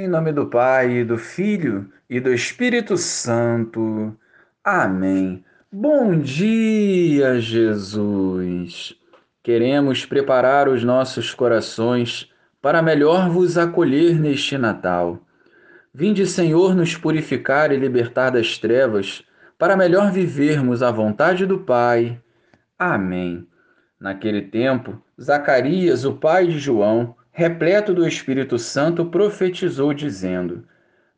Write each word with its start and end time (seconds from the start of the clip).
Em 0.00 0.06
nome 0.06 0.30
do 0.30 0.46
Pai, 0.46 1.02
do 1.02 1.18
Filho 1.18 1.90
e 2.08 2.20
do 2.20 2.32
Espírito 2.32 2.96
Santo. 2.96 4.16
Amém. 4.62 5.44
Bom 5.72 6.16
dia, 6.20 7.40
Jesus. 7.40 8.94
Queremos 9.42 10.06
preparar 10.06 10.68
os 10.68 10.84
nossos 10.84 11.34
corações 11.34 12.30
para 12.62 12.80
melhor 12.80 13.28
vos 13.28 13.58
acolher 13.58 14.20
neste 14.20 14.56
Natal. 14.56 15.18
Vinde, 15.92 16.28
Senhor, 16.28 16.76
nos 16.76 16.96
purificar 16.96 17.72
e 17.72 17.76
libertar 17.76 18.30
das 18.30 18.56
trevas, 18.56 19.24
para 19.58 19.76
melhor 19.76 20.12
vivermos 20.12 20.80
a 20.80 20.92
vontade 20.92 21.44
do 21.44 21.58
Pai. 21.58 22.20
Amém. 22.78 23.44
Naquele 23.98 24.42
tempo, 24.42 25.02
Zacarias, 25.20 26.04
o 26.04 26.12
pai 26.14 26.46
de 26.46 26.60
João, 26.60 27.16
repleto 27.38 27.94
do 27.94 28.04
Espírito 28.04 28.58
Santo, 28.58 29.06
profetizou, 29.06 29.94
dizendo: 29.94 30.64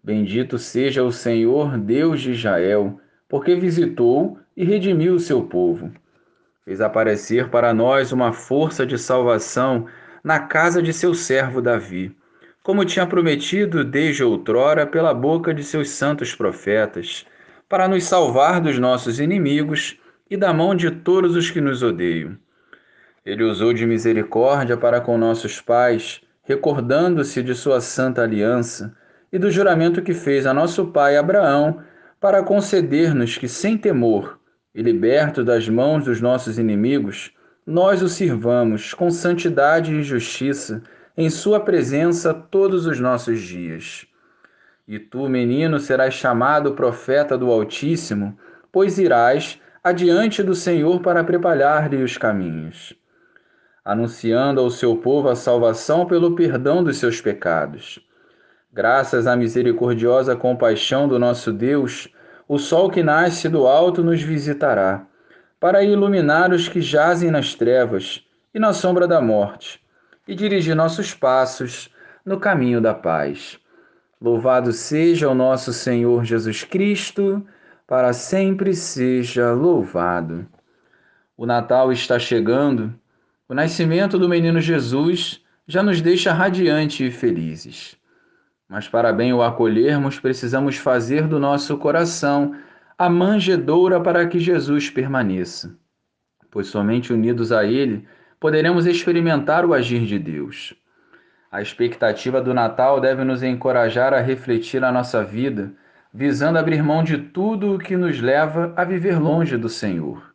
Bendito 0.05 0.59
seja 0.59 1.03
o 1.03 1.11
Senhor, 1.11 1.79
Deus 1.79 2.21
de 2.21 2.33
Israel, 2.33 3.01
porque 3.27 3.55
visitou 3.55 4.39
e 4.55 4.63
redimiu 4.63 5.15
o 5.15 5.19
seu 5.19 5.43
povo. 5.45 5.91
Fez 6.63 6.83
aparecer 6.83 7.49
para 7.49 7.73
nós 7.73 8.13
uma 8.13 8.35
força 8.35 8.85
de 8.85 8.99
salvação 8.99 9.87
na 10.23 10.41
casa 10.41 10.83
de 10.83 10.93
seu 10.93 11.15
servo 11.15 11.63
Davi, 11.63 12.15
como 12.63 12.85
tinha 12.85 13.07
prometido 13.07 13.83
desde 13.83 14.23
outrora 14.23 14.87
pela 14.87 15.15
boca 15.15 15.55
de 15.55 15.65
seus 15.65 15.89
santos 15.89 16.35
profetas, 16.35 17.25
para 17.67 17.89
nos 17.89 18.05
salvar 18.05 18.61
dos 18.61 18.79
nossos 18.79 19.21
inimigos 19.21 19.99
e 20.29 20.37
da 20.37 20.53
mão 20.53 20.75
de 20.75 20.91
todos 20.91 21.35
os 21.35 21.51
que 21.51 21.63
nos 21.63 21.83
odeiam 21.83 22.37
ele 23.25 23.45
usou 23.45 23.73
de 23.73 23.87
misericórdia 23.87 24.77
para 24.77 25.01
com 25.01 25.19
nossos 25.19 25.61
pais, 25.61 26.23
recordando-se 26.43 27.43
de 27.43 27.55
sua 27.55 27.81
santa 27.81 28.23
aliança 28.23 28.95
e 29.33 29.39
do 29.39 29.51
juramento 29.51 30.03
que 30.03 30.15
fez 30.15 30.47
a 30.47 30.55
nosso 30.55 30.87
pai 30.87 31.17
Abraão 31.17 31.83
para 32.19 32.43
conceder-nos 32.43 33.37
que, 33.37 33.47
sem 33.47 33.77
temor 33.77 34.39
e 34.75 34.83
liberto 34.83 35.45
das 35.45 35.69
mãos 35.69 36.05
dos 36.05 36.21
nossos 36.21 36.59
inimigos, 36.59 37.33
nós 37.67 38.03
o 38.03 38.09
sirvamos 38.09 38.95
com 38.95 39.11
santidade 39.11 39.95
e 39.95 40.03
justiça 40.03 40.83
em 41.17 41.29
Sua 41.29 41.61
presença 41.61 42.33
todos 42.33 42.87
os 42.87 42.99
nossos 42.99 43.41
dias. 43.41 44.07
E 44.89 44.99
tu, 44.99 45.29
menino, 45.29 45.79
serás 45.79 46.15
chamado 46.15 46.73
profeta 46.73 47.37
do 47.37 47.51
Altíssimo, 47.51 48.37
pois 48.73 48.99
irás 48.99 49.61
adiante 49.85 50.43
do 50.43 50.55
Senhor 50.55 51.01
para 51.01 51.23
preparar-lhe 51.23 52.03
os 52.03 52.17
caminhos 52.17 52.99
anunciando 53.91 54.61
ao 54.61 54.71
seu 54.71 54.97
povo 54.97 55.29
a 55.29 55.35
salvação 55.35 56.07
pelo 56.07 56.37
perdão 56.37 56.85
dos 56.85 56.99
seus 56.99 57.21
pecados. 57.21 57.99
Graças 58.73 59.27
à 59.27 59.35
misericordiosa 59.35 60.37
compaixão 60.37 61.09
do 61.09 61.19
nosso 61.19 61.53
Deus, 61.53 62.09
o 62.47 62.57
sol 62.57 62.89
que 62.89 63.03
nasce 63.03 63.49
do 63.49 63.67
alto 63.67 64.05
nos 64.05 64.23
visitará, 64.23 65.05
para 65.59 65.83
iluminar 65.83 66.53
os 66.53 66.69
que 66.69 66.81
jazem 66.81 67.33
nas 67.33 67.57
trevas 67.57 68.25
e 68.55 68.61
na 68.61 68.73
sombra 68.73 69.09
da 69.09 69.21
morte, 69.21 69.83
e 70.29 70.37
dirigir 70.37 70.77
nossos 70.77 71.13
passos 71.13 71.93
no 72.25 72.39
caminho 72.39 72.81
da 72.81 72.95
paz. 72.95 73.59
Louvado 74.21 74.73
seja 74.73 75.29
o 75.29 75.35
nosso 75.35 75.73
Senhor 75.73 76.25
Jesus 76.25 76.63
Cristo, 76.63 77.45
para 77.89 78.13
sempre 78.13 78.73
seja 78.73 79.51
louvado. 79.53 80.47
O 81.37 81.45
Natal 81.45 81.91
está 81.91 82.21
chegando 82.21 82.95
o 83.51 83.55
nascimento 83.55 84.17
do 84.17 84.29
menino 84.29 84.61
Jesus 84.61 85.43
já 85.67 85.83
nos 85.83 86.01
deixa 86.01 86.33
radiantes 86.33 87.01
e 87.01 87.11
felizes. 87.11 87.97
Mas 88.69 88.87
para 88.87 89.13
bem 89.13 89.33
o 89.33 89.43
acolhermos, 89.43 90.21
precisamos 90.21 90.77
fazer 90.77 91.27
do 91.27 91.41
nosso 91.41 91.77
coração 91.77 92.55
a 92.97 93.11
manjedoura 93.11 94.01
para 94.01 94.25
que 94.29 94.39
Jesus 94.39 94.89
permaneça, 94.89 95.77
pois 96.49 96.69
somente 96.69 97.13
unidos 97.13 97.51
a 97.51 97.65
Ele 97.65 98.07
poderemos 98.39 98.87
experimentar 98.87 99.67
o 99.67 99.75
agir 99.75 100.07
de 100.07 100.17
Deus. 100.17 100.73
A 101.51 101.61
expectativa 101.61 102.41
do 102.41 102.55
Natal 102.55 103.01
deve 103.01 103.25
nos 103.25 103.43
encorajar 103.43 104.15
a 104.15 104.21
refletir 104.21 104.85
a 104.85 104.93
nossa 104.93 105.25
vida, 105.25 105.73
visando 106.15 106.57
abrir 106.57 106.85
mão 106.85 107.03
de 107.03 107.19
tudo 107.19 107.75
o 107.75 107.79
que 107.81 107.97
nos 107.97 108.21
leva 108.21 108.73
a 108.77 108.85
viver 108.85 109.19
longe 109.19 109.57
do 109.57 109.69
Senhor. 109.69 110.30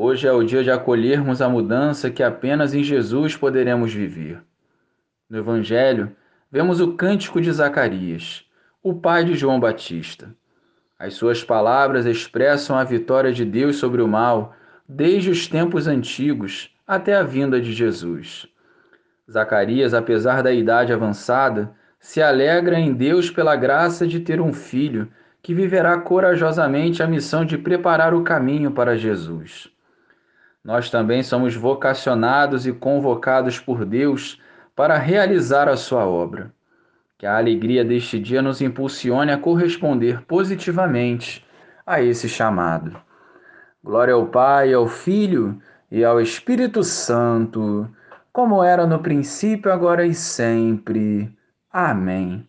Hoje 0.00 0.28
é 0.28 0.32
o 0.32 0.44
dia 0.44 0.62
de 0.62 0.70
acolhermos 0.70 1.42
a 1.42 1.48
mudança 1.48 2.08
que 2.08 2.22
apenas 2.22 2.72
em 2.72 2.84
Jesus 2.84 3.36
poderemos 3.36 3.92
viver. 3.92 4.40
No 5.28 5.38
Evangelho, 5.38 6.14
vemos 6.52 6.80
o 6.80 6.92
cântico 6.92 7.40
de 7.40 7.50
Zacarias, 7.50 8.44
o 8.80 8.94
pai 8.94 9.24
de 9.24 9.34
João 9.34 9.58
Batista. 9.58 10.32
As 10.96 11.14
suas 11.14 11.42
palavras 11.42 12.06
expressam 12.06 12.78
a 12.78 12.84
vitória 12.84 13.32
de 13.32 13.44
Deus 13.44 13.74
sobre 13.74 14.00
o 14.00 14.06
mal 14.06 14.54
desde 14.88 15.30
os 15.30 15.48
tempos 15.48 15.88
antigos 15.88 16.72
até 16.86 17.16
a 17.16 17.24
vinda 17.24 17.60
de 17.60 17.72
Jesus. 17.72 18.46
Zacarias, 19.28 19.94
apesar 19.94 20.44
da 20.44 20.52
idade 20.52 20.92
avançada, 20.92 21.74
se 21.98 22.22
alegra 22.22 22.78
em 22.78 22.94
Deus 22.94 23.32
pela 23.32 23.56
graça 23.56 24.06
de 24.06 24.20
ter 24.20 24.40
um 24.40 24.52
filho 24.52 25.08
que 25.42 25.52
viverá 25.52 25.98
corajosamente 25.98 27.02
a 27.02 27.06
missão 27.08 27.44
de 27.44 27.58
preparar 27.58 28.14
o 28.14 28.22
caminho 28.22 28.70
para 28.70 28.96
Jesus 28.96 29.76
nós 30.68 30.90
também 30.90 31.22
somos 31.22 31.56
vocacionados 31.56 32.66
e 32.66 32.74
convocados 32.74 33.58
por 33.58 33.86
Deus 33.86 34.38
para 34.76 34.98
realizar 34.98 35.66
a 35.66 35.78
sua 35.78 36.04
obra. 36.04 36.52
Que 37.16 37.24
a 37.24 37.38
alegria 37.38 37.82
deste 37.82 38.18
dia 38.18 38.42
nos 38.42 38.60
impulsione 38.60 39.32
a 39.32 39.38
corresponder 39.38 40.20
positivamente 40.26 41.42
a 41.86 42.02
esse 42.02 42.28
chamado. 42.28 43.00
Glória 43.82 44.12
ao 44.12 44.26
Pai, 44.26 44.74
ao 44.74 44.86
Filho 44.86 45.58
e 45.90 46.04
ao 46.04 46.20
Espírito 46.20 46.84
Santo, 46.84 47.88
como 48.30 48.62
era 48.62 48.86
no 48.86 48.98
princípio, 48.98 49.72
agora 49.72 50.04
e 50.04 50.12
sempre. 50.12 51.34
Amém. 51.72 52.46